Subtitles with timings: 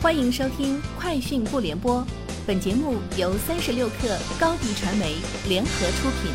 [0.00, 2.00] 欢迎收听《快讯不联播》，
[2.46, 5.16] 本节目由三十六克高低传媒
[5.48, 6.30] 联合出品。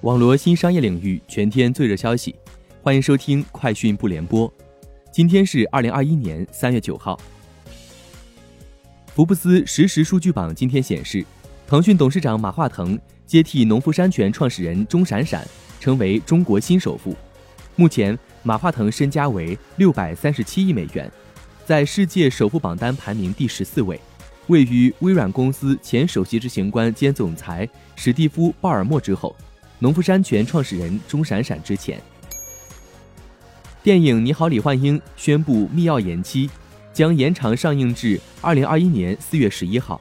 [0.00, 2.34] 网罗新商业领域全天最热消息，
[2.80, 4.48] 欢迎收听《快讯不联播》。
[5.12, 7.20] 今天是二零二一年三月九号。
[9.14, 11.22] 福布斯实时数据榜今天显示，
[11.66, 15.46] 腾讯董事长马化腾接替农夫山泉创始人钟闪闪，
[15.78, 17.14] 成为中国新首富。
[17.74, 21.10] 目前，马化腾身家为六百三十七亿美元，
[21.64, 23.98] 在世界首富榜单排名第十四位，
[24.48, 27.66] 位于微软公司前首席执行官兼总裁
[27.96, 29.34] 史蒂夫·鲍尔默之后，
[29.78, 32.00] 农夫山泉创始人钟闪闪之前。
[33.82, 36.50] 电影《你好，李焕英》宣布密钥延期，
[36.92, 40.00] 将延长上映至二零二一年四月十一号。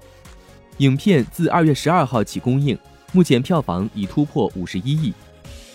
[0.78, 2.78] 影片自二月十二号起公映，
[3.14, 5.14] 目前票房已突破五十一亿。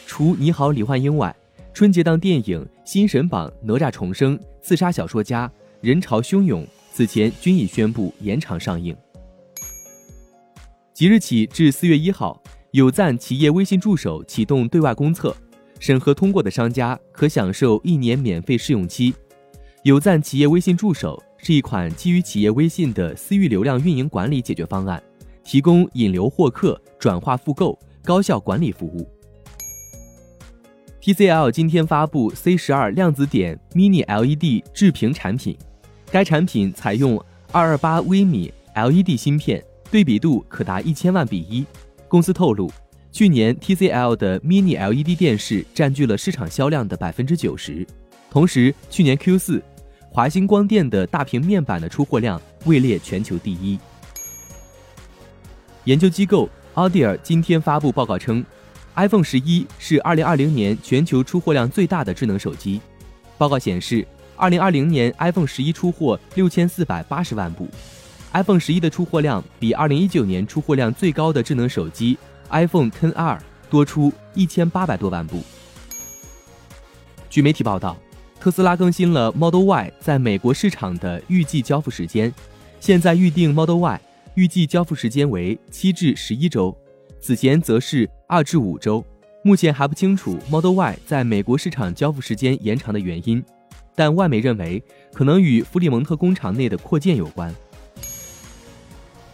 [0.06, 1.34] 除《你好，李焕英》外，
[1.76, 5.46] 春节档电影《新神榜：哪吒重生》《刺杀小说家》
[5.82, 8.96] 《人潮汹涌》此前均已宣布延长上映。
[10.94, 15.36] 即日起至四月一号，有赞企业微信助手启动对外公测，
[15.78, 19.12] 审核通过的商家可享受一年免费试用期。
[19.82, 25.02] 有赞企业微信助手是一款基于企业微信的私域流量运营管理解决方案，
[25.44, 29.06] 提供引流获客、转化复购、高效管理服务。
[31.06, 35.56] TCL 今天发布 C 十二量子点 Mini LED 制屏产品，
[36.10, 41.64] 该产品采用二二八微米 LED 芯片，对比度可达一千万比一。
[42.08, 42.68] 公司透露，
[43.12, 47.86] 去年 TCL 的 Mini LED 电视占据了市场销量的百分之九十，
[48.28, 49.62] 同时去年 Q 四，
[50.10, 53.78] 华星光电的大屏面板的出货量位列全球第一。
[55.84, 58.44] 研究机构 Audier 今天发布报告称。
[58.96, 62.80] iPhone 十一是二零二零年全球出货量最大的智能手机。
[63.36, 67.68] 报告显示，二零二零年 iPhone 十一出货六千四百八十万部。
[68.32, 72.16] iPhone 十一的出货量比二零一九年出货量最高的智能手机
[72.50, 75.42] iPhone XR 多出一千八百多万部。
[77.28, 77.96] 据媒体报道，
[78.40, 82.32] 特斯拉更新了 Model Y 在美国市场的预计交付时间，
[82.80, 84.00] 现在预定 Model Y
[84.36, 86.74] 预计交付时间为七至十一周。
[87.20, 89.04] 此前则是二至五周，
[89.42, 93.42] 目前还不清楚 Model Y 在美国市场交付时间延长的原因，
[93.94, 94.82] 但外媒认为
[95.12, 97.52] 可能与弗里蒙特工厂内的扩建有关。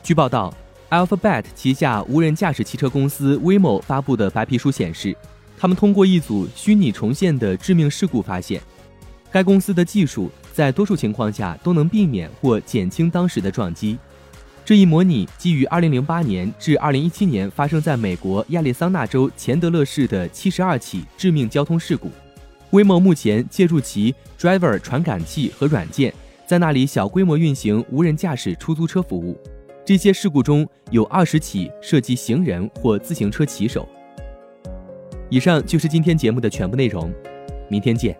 [0.02, 0.54] 据报道
[0.90, 5.14] ，Alphabet 旗下无人驾驶汽车公司 Waymo 发布的白皮书显示，
[5.58, 8.60] 他们通过一组虚拟重现的致命事故发现，
[9.30, 13.98] 该公司的技术在多数情况下都能避免或减轻当时的撞击。
[14.64, 22.08] 这一模拟基于2008年至2017年发生在美国亚利桑那州钱德勒市的72起致命交通事故。
[22.70, 26.14] 威某目前借助其 Driver 传感器和软件，
[26.46, 29.36] 在那里小规模运行无人驾驶出租车服务。
[29.84, 33.86] 这些事故中有20起涉及行人或自行车骑手。
[35.28, 37.12] 以上就是今天节目的全部内容，
[37.68, 38.16] 明天见。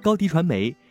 [0.00, 0.74] 高迪传媒。